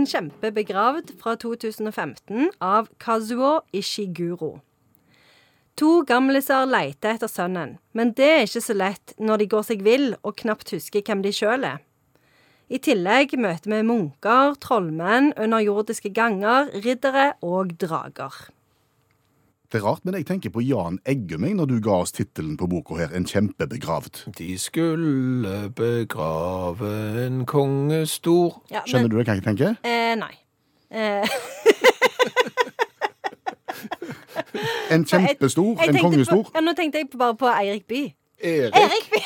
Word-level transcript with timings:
En 0.00 0.06
kjempe 0.08 0.48
begravd 0.56 1.10
fra 1.20 1.34
2015 1.36 2.46
av 2.64 2.86
Kazuo 3.02 3.58
Ishiguro. 3.76 4.62
To 5.76 5.90
gamliser 6.08 6.64
leter 6.70 7.18
etter 7.18 7.28
sønnen, 7.28 7.74
men 7.92 8.14
det 8.16 8.28
er 8.30 8.46
ikke 8.46 8.62
så 8.64 8.76
lett 8.78 9.12
når 9.20 9.42
de 9.42 9.48
går 9.52 9.66
seg 9.68 9.82
vill 9.84 10.06
og 10.22 10.38
knapt 10.40 10.72
husker 10.72 11.04
hvem 11.04 11.20
de 11.26 11.34
sjøl 11.36 11.66
er. 11.68 11.82
I 12.72 12.80
tillegg 12.80 13.34
møter 13.44 13.74
vi 13.74 13.82
munker, 13.90 14.56
trollmenn, 14.64 15.34
underjordiske 15.36 16.14
ganger, 16.16 16.72
riddere 16.80 17.34
og 17.44 17.76
drager. 17.84 18.40
Det 19.72 19.78
er 19.78 19.84
rart, 19.86 20.04
men 20.04 20.14
jeg 20.18 20.26
tenker 20.26 20.50
på 20.50 20.60
Jan 20.66 20.98
Eggum 21.06 21.44
når 21.54 21.68
du 21.70 21.76
ga 21.84 22.00
oss 22.02 22.10
tittelen 22.12 22.56
på 22.58 22.66
boka 22.66 22.96
her, 22.98 23.12
En 23.14 23.26
kjempebegravd. 23.26 24.24
De 24.38 24.58
skulle 24.58 25.70
begrave 25.76 26.90
en 27.26 27.46
konge 27.46 28.06
stor 28.06 28.62
Ja, 28.70 28.82
Skjønner 28.86 29.06
men, 29.06 29.10
du 29.10 29.16
hva 29.20 29.34
jeg 29.34 29.44
tenker? 29.46 29.76
Eh, 29.86 30.16
nei. 30.18 30.34
Eh, 30.90 31.22
En 34.90 35.04
kjempestor, 35.06 35.76
jeg 35.78 35.88
en 35.94 36.00
kongestor. 36.02 36.42
På, 36.42 36.50
ja, 36.54 36.60
nå 36.66 36.74
tenkte 36.74 36.98
jeg 36.98 37.06
bare 37.14 37.36
på 37.38 37.46
Eirik 37.46 37.86
By. 37.86 38.00
Erik. 38.42 38.74
Erik 38.74 39.06
By! 39.12 39.20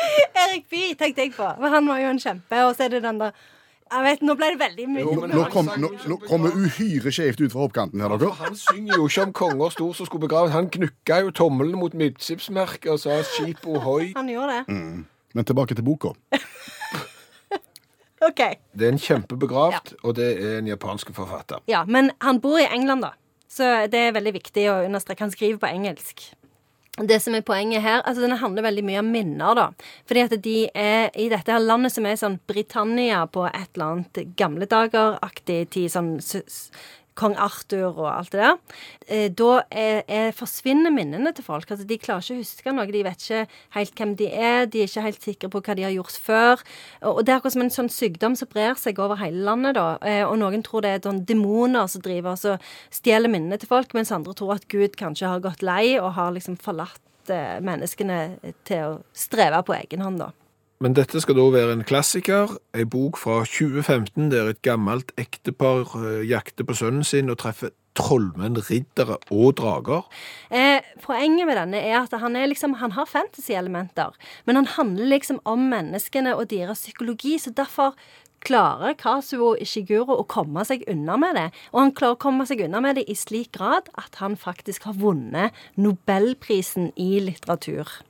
Erik 0.42 0.66
By 0.72 0.82
tenkte 0.98 1.22
jeg 1.22 1.32
på. 1.36 1.46
Han 1.46 1.86
var 1.86 2.02
jo 2.02 2.10
en 2.10 2.18
kjempe, 2.18 2.64
og 2.66 2.74
så 2.74 2.88
er 2.88 2.96
det 2.96 3.02
den 3.06 3.20
der 3.22 3.30
Jeg 3.90 4.04
vet, 4.06 4.20
Nå 4.22 4.34
ble 4.38 4.52
det 4.54 4.58
veldig 4.60 4.86
mye. 4.86 5.02
Jo, 5.02 5.14
Nå, 5.26 5.42
han 5.42 5.50
kom, 5.50 5.70
nå, 5.82 6.18
kommer 6.28 6.54
uhyre 6.54 7.10
skjevt 7.10 7.40
ut 7.42 7.52
fra 7.52 7.64
hoppkanten 7.64 8.02
her, 8.04 8.14
dere. 8.20 8.36
Han 8.38 8.58
synger 8.58 9.00
jo 9.00 9.08
ikke 9.10 9.24
om 9.26 9.32
konger 9.40 9.74
stor 9.74 9.96
som 9.98 10.06
skulle 10.06 10.28
begraves. 10.28 10.54
Han 10.54 10.70
knukka 10.70 11.20
jo 11.24 11.32
tommelen 11.34 11.78
mot 11.80 11.94
midtskipsmerket 11.98 12.90
og 12.94 13.00
sa 13.02 13.22
'skip 13.26 13.66
ohoi'. 13.66 14.12
Han 14.16 14.30
gjorde 14.30 14.60
det. 14.60 14.64
Mm. 14.68 15.06
Men 15.34 15.44
tilbake 15.44 15.74
til 15.74 15.84
boka. 15.84 16.14
OK. 18.28 18.40
Det 18.78 18.86
er 18.86 18.92
en 18.92 18.98
kjempebegravd, 18.98 19.94
og 20.02 20.16
det 20.16 20.30
er 20.38 20.58
en 20.58 20.66
japansk 20.68 21.10
forfatter. 21.16 21.62
Ja, 21.66 21.84
men 21.84 22.10
han 22.20 22.40
bor 22.40 22.58
i 22.58 22.66
England, 22.68 23.02
da. 23.02 23.14
Så 23.50 23.64
det 23.90 23.98
er 23.98 24.12
veldig 24.14 24.32
viktig 24.36 24.66
å 24.70 24.84
understreke. 24.84 25.24
Han 25.24 25.32
skriver 25.34 25.58
på 25.58 25.66
engelsk. 25.66 26.28
Det 26.98 27.20
som 27.22 27.36
er 27.38 27.44
poenget 27.46 27.84
her, 27.84 28.02
altså 28.02 28.22
Den 28.22 28.36
handler 28.36 28.66
veldig 28.66 28.82
mye 28.84 28.98
om 28.98 29.10
minner, 29.14 29.54
da. 29.54 29.66
Fordi 30.10 30.24
at 30.26 30.34
de 30.42 30.56
er 30.74 31.10
i 31.14 31.28
dette 31.30 31.52
her 31.52 31.62
landet 31.62 31.94
som 31.94 32.06
er 32.06 32.18
sånn 32.18 32.40
Britannia 32.50 33.22
på 33.30 33.46
et 33.46 33.70
eller 33.76 33.86
annet 33.86 34.34
gamle 34.36 34.66
dager-aktig 34.68 35.60
tid, 35.70 35.92
sånn 35.94 36.16
Kong 37.20 37.36
Arthur 37.40 37.98
og 38.00 38.08
alt 38.08 38.32
det 38.32 38.40
der. 38.40 38.56
Eh, 39.06 39.26
da 39.36 39.50
er, 39.68 40.02
er, 40.08 40.30
forsvinner 40.36 40.92
minnene 40.94 41.32
til 41.36 41.44
folk. 41.44 41.68
Altså, 41.70 41.86
De 41.88 41.98
klarer 42.00 42.24
ikke 42.24 42.38
å 42.38 42.40
huske 42.40 42.74
noe. 42.74 42.88
De 42.90 43.04
vet 43.06 43.26
ikke 43.26 43.42
helt 43.76 44.00
hvem 44.00 44.14
de 44.20 44.30
er. 44.30 44.64
De 44.70 44.82
er 44.82 44.88
ikke 44.88 45.04
helt 45.04 45.28
sikre 45.28 45.52
på 45.52 45.62
hva 45.66 45.76
de 45.76 45.86
har 45.86 45.94
gjort 45.94 46.16
før. 46.24 46.64
Og, 47.02 47.22
det 47.26 47.34
er 47.34 47.40
akkurat 47.40 47.56
som 47.56 47.66
en 47.66 47.74
sånn 47.76 47.92
sykdom 47.92 48.38
som 48.38 48.50
brer 48.50 48.80
seg 48.80 49.00
over 49.02 49.20
hele 49.20 49.44
landet. 49.46 49.76
da. 49.78 49.86
Eh, 50.00 50.24
og 50.24 50.38
noen 50.40 50.64
tror 50.66 50.86
det 50.86 50.94
er 50.96 51.04
sånn 51.04 51.24
demoner 51.28 51.90
som 51.90 52.04
driver 52.04 52.38
og 52.54 52.72
stjeler 52.94 53.32
minnene 53.32 53.60
til 53.60 53.70
folk, 53.70 53.94
mens 53.96 54.12
andre 54.14 54.34
tror 54.36 54.56
at 54.56 54.68
Gud 54.72 54.96
kanskje 55.00 55.30
har 55.30 55.44
gått 55.44 55.64
lei 55.66 55.98
og 56.00 56.14
har 56.16 56.34
liksom 56.36 56.58
forlatt 56.60 57.32
eh, 57.32 57.58
menneskene 57.64 58.20
til 58.68 58.86
å 58.86 59.00
streve 59.16 59.62
på 59.66 59.76
egen 59.76 60.04
hånd, 60.06 60.24
da. 60.24 60.32
Men 60.80 60.94
dette 60.96 61.20
skal 61.20 61.36
da 61.36 61.42
være 61.52 61.74
en 61.76 61.84
klassiker, 61.84 62.54
ei 62.72 62.86
bok 62.88 63.18
fra 63.20 63.42
2015 63.44 64.30
der 64.32 64.46
et 64.48 64.62
gammelt 64.64 65.12
ektepar 65.20 65.92
eh, 65.98 66.22
jakter 66.24 66.64
på 66.64 66.76
sønnen 66.78 67.04
sin 67.04 67.28
og 67.28 67.36
treffer 67.42 67.74
trollmenn, 68.00 68.56
riddere 68.64 69.18
og 69.28 69.58
drager. 69.60 70.08
Eh, 70.48 70.80
poenget 71.04 71.44
med 71.50 71.60
denne 71.60 71.84
er 71.84 71.98
at 71.98 72.16
han, 72.22 72.32
er 72.32 72.48
liksom, 72.48 72.78
han 72.80 72.96
har 72.96 73.10
fantasy-elementer, 73.12 74.16
men 74.48 74.62
han 74.62 74.70
handler 74.78 75.12
liksom 75.12 75.42
om 75.44 75.68
menneskene 75.68 76.32
og 76.38 76.48
deres 76.54 76.86
psykologi, 76.86 77.36
så 77.36 77.52
derfor 77.52 77.92
klarer 78.40 78.96
Kazuo 78.96 79.52
Ishiguro 79.60 80.16
å 80.16 80.24
komme 80.24 80.64
seg 80.64 80.88
unna 80.88 81.20
med 81.20 81.36
det. 81.36 81.48
Og 81.74 81.82
han 81.82 81.92
klarer 81.92 82.16
å 82.16 82.24
komme 82.24 82.48
seg 82.48 82.64
unna 82.64 82.80
med 82.80 82.96
det 82.96 83.04
i 83.04 83.20
slik 83.20 83.52
grad 83.58 83.92
at 84.00 84.16
han 84.22 84.40
faktisk 84.40 84.88
har 84.88 84.96
vunnet 84.96 85.52
Nobelprisen 85.76 86.94
i 86.96 87.18
litteratur. 87.20 88.00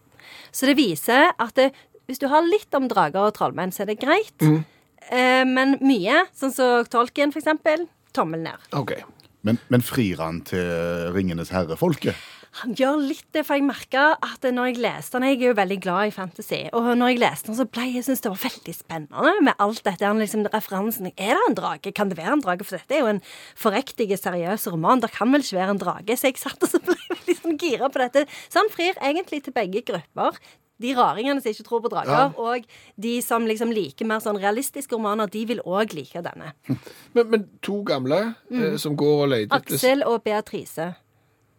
Så 0.55 0.71
det 0.71 0.77
viser 0.79 1.33
at 1.35 1.57
det, 1.59 1.73
hvis 2.11 2.21
du 2.23 2.27
har 2.33 2.43
litt 2.47 2.75
om 2.77 2.91
drager 2.91 3.31
og 3.31 3.37
trollmenn, 3.39 3.73
så 3.75 3.85
er 3.85 3.93
det 3.93 4.01
greit. 4.03 4.35
Eh, 4.43 5.45
men 5.47 5.79
mye, 5.83 6.27
sånn 6.37 6.55
som 6.55 6.91
Tolkien 6.91 7.33
for 7.33 7.43
eksempel, 7.43 7.87
tommel 8.17 8.45
ned. 8.45 8.69
Ok. 8.77 8.99
Men, 9.47 9.57
men 9.73 9.81
frir 9.81 10.21
han 10.21 10.43
til 10.45 11.09
Ringenes 11.15 11.53
herre-folket? 11.55 12.19
Han 12.59 12.73
gjør 12.75 12.97
litt 12.99 13.29
det, 13.31 13.45
for 13.47 13.55
jeg 13.55 13.63
merka 13.63 14.05
at 14.27 14.43
når 14.43 14.73
jeg 14.73 14.81
leste 14.83 15.15
den 15.15 15.29
Jeg 15.29 15.37
er 15.39 15.45
jo 15.53 15.59
veldig 15.59 15.77
glad 15.85 16.09
i 16.09 16.15
fantasy. 16.15 16.59
Og 16.75 16.89
når 16.99 17.13
jeg 17.13 17.21
leste 17.23 17.47
den, 17.47 17.59
så 17.61 17.67
ble 17.71 17.85
jeg 17.93 18.07
synes 18.09 18.25
det 18.25 18.33
var 18.33 18.41
veldig 18.43 18.75
spennende 18.75 19.35
med 19.47 19.63
alt 19.63 19.83
dette. 19.87 20.07
Han 20.07 20.19
liksom 20.23 20.49
referansen 20.51 21.13
Er 21.13 21.39
det 21.39 21.45
en 21.47 21.59
drage? 21.61 21.95
Kan 21.95 22.11
det 22.11 22.19
være 22.19 22.35
en 22.35 22.43
drage? 22.43 22.67
For 22.67 22.81
dette 22.81 22.97
er 22.97 23.05
jo 23.05 23.13
en 23.13 23.23
forriktig, 23.55 24.11
seriøs 24.19 24.67
roman. 24.75 25.03
Det 25.05 25.13
kan 25.15 25.31
vel 25.31 25.47
ikke 25.47 25.61
være 25.61 25.77
en 25.77 25.83
drage? 25.85 26.19
Så 26.19 26.33
jeg 26.33 26.43
satt 26.43 26.67
og 26.67 26.73
så 26.75 26.83
ble 26.83 26.99
jeg 26.99 27.15
veldig 27.15 27.39
sånn 27.39 27.61
gira 27.63 27.93
på 27.93 28.03
dette. 28.03 28.27
Så 28.51 28.65
han 28.65 28.75
frir 28.75 28.99
egentlig 28.99 29.45
til 29.47 29.55
begge 29.55 29.85
grupper. 29.87 30.43
De 30.81 30.95
raringene 30.97 31.43
som 31.45 31.51
ikke 31.53 31.67
tror 31.67 31.83
på 31.85 31.91
drager, 31.93 32.33
og 32.41 32.65
de 32.97 33.15
som 33.23 33.45
liksom 33.47 33.73
liker 33.77 34.09
mer 34.09 34.23
sånn 34.25 34.39
realistiske 34.41 34.97
romaner, 34.97 35.29
de 35.29 35.45
vil 35.51 35.61
òg 35.67 35.93
like 35.95 36.23
denne. 36.25 36.55
Men, 37.15 37.27
men 37.31 37.45
to 37.63 37.83
gamle 37.85 38.21
eh, 38.51 38.77
som 38.81 38.97
går 38.97 39.23
og 39.27 39.29
leter 39.35 39.57
etter 39.57 39.75
Aksel 39.77 40.05
og 40.07 40.23
Beatrice. 40.25 40.93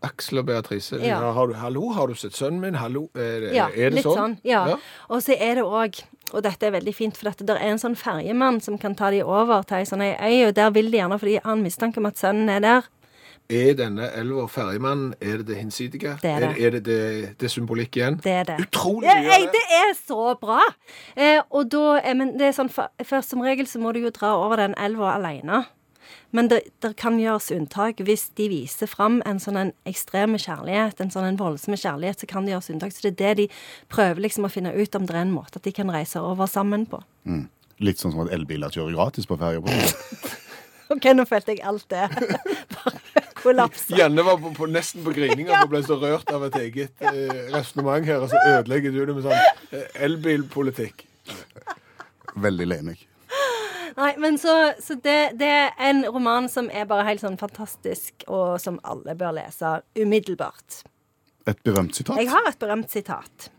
Aksel 0.01 0.39
og 0.41 0.45
Beatrice. 0.47 0.97
Ja. 0.97 1.19
Ja, 1.21 1.31
har 1.35 1.47
du, 1.51 1.53
hallo, 1.59 1.91
har 1.93 2.07
du 2.09 2.15
sett 2.17 2.33
sønnen 2.33 2.61
min? 2.63 2.79
Hallo, 2.81 3.03
er, 3.13 3.39
det- 3.43 3.53
Ja, 3.53 3.67
er 3.69 3.91
det 3.91 3.99
litt 3.99 4.07
sånn? 4.07 4.39
ja. 4.43 4.63
Og 5.09 5.21
så 5.21 5.35
er 5.37 5.59
det 5.61 5.63
òg 5.67 6.01
og 6.31 6.43
dette 6.45 6.63
er 6.63 6.71
veldig 6.71 6.93
fint, 6.95 7.17
for 7.19 7.27
dette, 7.27 7.43
der 7.43 7.57
er 7.59 7.73
en 7.73 7.79
sånn 7.81 7.95
ferjemann 7.99 8.61
som 8.63 8.77
kan 8.79 8.93
ta 8.95 9.09
de 9.11 9.19
over 9.21 9.65
til 9.67 9.81
ei 9.81 9.83
sånn 9.89 9.99
ei 10.05 10.13
øy, 10.15 10.47
og 10.47 10.53
der 10.55 10.69
vil 10.71 10.87
de 10.89 10.97
gjerne, 11.01 11.17
fordi 11.19 11.33
han 11.43 11.57
har 11.57 11.63
mistanke 11.65 11.99
om 11.99 12.05
at 12.07 12.15
sønnen 12.21 12.47
er 12.53 12.61
der. 12.63 12.87
Er 13.51 13.73
denne 13.75 14.05
elva 14.15 14.45
ferjemannen, 14.47 15.11
er 15.19 15.41
det 15.41 15.47
det 15.49 15.57
hinsidige? 15.59 16.13
Det 16.21 16.29
er 16.31 16.39
det. 16.45 16.49
Er, 16.51 16.61
er 16.69 16.75
det, 16.77 16.81
det, 16.87 17.33
det 17.41 17.49
symbolikk 17.51 17.97
igjen? 17.99 18.17
Det 18.23 18.31
er 18.31 18.47
det. 18.47 18.55
Utrolig 18.63 19.09
Ja, 19.09 19.17
mye 19.19 19.33
jeg, 19.35 19.49
det. 19.51 19.65
er 19.81 19.91
så 19.99 20.31
bra! 20.39 20.61
Eh, 21.19 21.41
og 21.49 21.67
da 21.73 21.97
eh, 21.99 22.15
Men 22.15 22.35
det 22.39 22.47
er 22.51 22.55
sånn 22.55 22.71
for, 22.71 22.87
for 23.03 23.25
som 23.25 23.43
regel 23.43 23.67
så 23.67 23.81
må 23.83 23.91
du 23.95 23.99
jo 24.05 24.11
dra 24.15 24.33
over 24.39 24.61
den 24.63 24.75
elva 24.79 25.17
alene. 25.17 25.65
Men 26.31 26.47
det, 26.47 26.61
det 26.83 26.93
kan 26.99 27.17
gjøres 27.19 27.49
unntak 27.51 27.99
hvis 28.07 28.29
de 28.39 28.47
viser 28.51 28.87
fram 28.87 29.19
en 29.27 29.39
sånn 29.43 29.59
en 29.59 29.71
ekstreme 29.87 30.39
kjærlighet, 30.39 31.01
en 31.03 31.11
sånn 31.11 31.27
en 31.27 31.39
voldsom 31.39 31.75
kjærlighet, 31.75 32.23
så 32.23 32.29
kan 32.31 32.47
det 32.47 32.53
gjøres 32.55 32.71
unntak. 32.71 32.95
Så 32.95 33.03
det 33.03 33.11
er 33.11 33.17
det 33.19 33.33
de 33.41 33.47
prøver 33.91 34.23
liksom 34.23 34.47
å 34.47 34.51
finne 34.51 34.71
ut 34.75 34.95
om 34.95 35.07
det 35.07 35.15
er 35.17 35.25
en 35.25 35.33
måte 35.35 35.59
at 35.59 35.67
de 35.67 35.73
kan 35.75 35.91
reise 35.91 36.23
over 36.23 36.47
sammen 36.51 36.87
på. 36.87 37.01
Mm. 37.27 37.49
Litt 37.83 37.99
sånn 37.99 38.13
som 38.15 38.23
at 38.23 38.31
elbiler 38.35 38.71
kjører 38.71 38.95
gratis 38.95 39.27
på 39.27 39.35
ferja. 39.41 39.59
på. 39.63 39.75
OK, 40.95 41.05
nå 41.15 41.23
følte 41.27 41.55
jeg 41.55 41.63
alt 41.67 41.87
det. 41.91 42.07
Bare 42.75 43.20
kollapsa. 43.43 43.95
Janne 43.99 44.25
var 44.25 44.39
på, 44.41 44.53
på, 44.57 44.69
nesten 44.71 45.05
på 45.05 45.13
grininga 45.15 45.61
og 45.61 45.71
ble 45.73 45.83
så 45.85 45.97
rørt 46.01 46.31
av 46.33 46.47
et 46.49 46.57
eget 46.61 47.05
eh, 47.05 47.47
resonnement 47.53 48.05
her, 48.07 48.23
og 48.23 48.31
så 48.31 48.41
ødelegger 48.55 48.95
du 48.95 49.01
det 49.05 49.15
med 49.17 49.27
sånn 49.27 49.77
eh, 49.77 50.03
elbilpolitikk. 50.07 51.05
Veldig 52.41 52.69
lenig. 52.71 52.97
Nei, 53.97 54.13
men 54.23 54.37
så, 54.39 54.71
så 54.79 54.95
det, 55.03 55.33
det 55.39 55.49
er 55.51 55.73
en 55.89 56.05
roman 56.07 56.47
som 56.49 56.69
er 56.71 56.87
bare 56.87 57.05
helt 57.09 57.23
sånn 57.23 57.39
fantastisk, 57.39 58.23
og 58.31 58.55
som 58.63 58.79
alle 58.87 59.17
bør 59.19 59.35
lese 59.41 59.79
umiddelbart. 59.99 60.83
Et 61.49 61.59
berømt 61.65 61.97
sitat. 61.97 62.21
Jeg 62.21 62.31
har 62.31 62.47
et 62.47 62.61
berømt 62.61 62.93
sitat. 62.93 63.49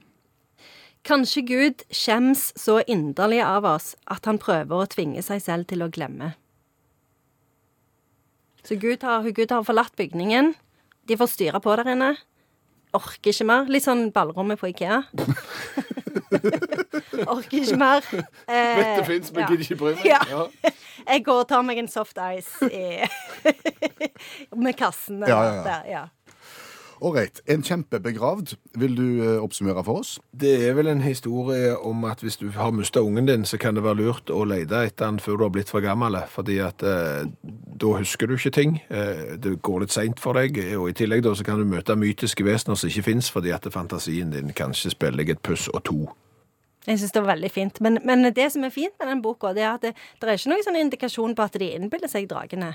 Kanskje 1.02 1.42
Gud 1.42 1.82
skjems 1.90 2.52
så 2.58 2.78
inderlig 2.86 3.40
av 3.42 3.66
oss 3.66 3.92
at 4.06 4.28
han 4.30 4.38
prøver 4.38 4.84
å 4.84 4.86
tvinge 4.90 5.24
seg 5.26 5.42
selv 5.42 5.66
til 5.72 5.82
å 5.82 5.90
glemme. 5.92 6.32
Så 8.62 8.76
Gud 8.78 9.02
har, 9.02 9.26
Gud 9.34 9.50
har 9.50 9.64
forlatt 9.66 9.96
bygningen. 9.98 10.52
De 11.08 11.16
får 11.18 11.26
styre 11.32 11.60
på 11.60 11.74
der 11.80 11.88
inne. 11.94 12.12
Orker 12.94 13.32
ikke 13.32 13.46
mer. 13.48 13.66
Litt 13.72 13.86
sånn 13.86 14.10
ballrommet 14.14 14.60
på 14.60 14.68
Ikea. 14.70 15.00
Orker 17.32 17.58
ikke 17.58 17.78
mer. 17.80 18.06
Eh, 18.46 18.78
Vet 18.78 18.96
det 19.00 19.06
fins, 19.08 19.32
men 19.32 19.44
ja. 19.44 19.48
gidder 19.50 19.64
ikke 19.66 19.80
bry 19.80 19.92
meg. 19.96 20.06
Ja. 20.06 20.20
Jeg 21.12 21.24
går 21.26 21.38
og 21.42 21.48
tar 21.50 21.62
meg 21.66 21.76
en 21.82 21.90
soft 21.90 22.18
ice 22.22 22.68
i, 22.70 23.02
med 24.64 24.74
kassen. 24.78 25.24
Ja, 25.26 25.38
ja, 25.42 25.54
ja. 25.56 25.62
Der, 25.66 25.82
ja. 25.90 26.04
Ålreit. 27.02 27.40
En 27.50 27.64
kjempebegravd. 27.66 28.52
Vil 28.78 28.94
du 28.94 29.06
eh, 29.24 29.40
oppsummere 29.42 29.82
for 29.82 30.04
oss? 30.04 30.20
Det 30.30 30.52
er 30.68 30.76
vel 30.78 30.86
en 30.92 31.02
historie 31.02 31.72
om 31.74 32.04
at 32.06 32.22
hvis 32.22 32.38
du 32.38 32.46
har 32.54 32.70
mista 32.76 33.02
ungen 33.02 33.26
din, 33.26 33.42
så 33.48 33.58
kan 33.58 33.74
det 33.74 33.82
være 33.82 33.98
lurt 34.04 34.30
å 34.30 34.44
lete 34.46 34.84
etter 34.86 35.08
den 35.08 35.18
før 35.22 35.36
du 35.40 35.44
har 35.48 35.54
blitt 35.56 35.72
for 35.74 35.82
gammel. 35.82 36.14
Fordi 36.30 36.60
at 36.62 36.78
eh, 36.86 37.26
da 37.82 37.96
husker 37.98 38.30
du 38.30 38.36
ikke 38.36 38.52
ting. 38.54 38.76
Eh, 38.94 39.34
det 39.42 39.56
går 39.66 39.82
litt 39.82 39.94
seint 39.94 40.20
for 40.22 40.38
deg. 40.38 40.58
Og 40.78 40.92
i 40.92 40.96
tillegg 40.96 41.24
da 41.26 41.34
så 41.34 41.46
kan 41.46 41.58
du 41.58 41.66
møte 41.66 41.96
mytiske 41.98 42.44
vesener 42.46 42.78
som 42.78 42.90
ikke 42.90 43.08
fins, 43.08 43.30
fordi 43.32 43.50
at 43.54 43.66
fantasien 43.74 44.30
din 44.30 44.52
kanskje 44.54 44.94
spiller 44.94 45.22
deg 45.22 45.34
et 45.34 45.42
puss 45.42 45.66
og 45.72 45.82
to. 45.88 45.98
Jeg 46.86 46.98
syns 46.98 47.14
det 47.14 47.22
var 47.22 47.34
veldig 47.34 47.50
fint. 47.50 47.82
Men, 47.82 47.98
men 48.06 48.30
det 48.34 48.48
som 48.54 48.64
er 48.66 48.74
fint 48.74 48.94
med 49.00 49.10
den 49.10 49.22
boka, 49.22 49.52
det 49.54 49.66
er 49.66 49.74
at 49.74 49.84
det, 49.86 49.92
det 50.20 50.30
er 50.30 50.38
ikke 50.38 50.54
noen 50.54 50.66
sånn 50.66 50.80
indikasjon 50.80 51.36
på 51.38 51.46
at 51.46 51.58
de 51.58 51.70
innbiller 51.74 52.10
seg 52.10 52.30
dragene. 52.30 52.72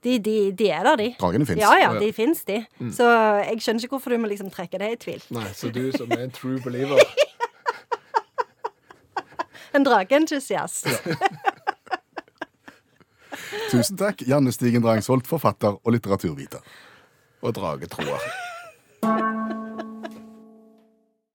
De, 0.00 0.16
de, 0.24 0.36
de 0.56 0.70
er 0.72 0.86
der, 0.88 0.96
de. 0.96 1.10
Dragene 1.20 1.48
fins. 1.48 1.60
Ja, 1.60 1.74
ja, 1.76 1.90
de 1.92 2.00
ja. 2.00 2.06
de 2.06 2.12
fins, 2.16 2.44
de. 2.48 2.62
Så 2.96 3.08
jeg 3.44 3.60
skjønner 3.60 3.84
ikke 3.84 3.98
hvorfor 3.98 4.14
du 4.14 4.22
må 4.22 4.30
liksom 4.32 4.48
trekke 4.52 4.80
det 4.80 4.94
i 4.94 5.00
tvil. 5.04 5.26
Nei, 5.36 5.50
Så 5.56 5.68
du 5.72 5.90
som 5.92 6.08
er 6.16 6.24
en 6.24 6.32
true 6.32 6.60
believer 6.64 7.04
En 9.76 9.84
drageentusiast. 9.86 10.88
Tusen 13.70 13.98
takk, 13.98 14.22
Janne 14.26 14.52
Stigen 14.54 14.82
Drangsholt, 14.84 15.26
forfatter 15.30 15.78
og 15.80 15.96
litteraturviter. 15.96 16.62
Og 17.42 17.54
dragetroer. 17.56 18.39